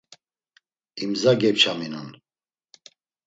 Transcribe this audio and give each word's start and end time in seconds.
imza 1.05 1.33
gepçaminon. 1.41 2.09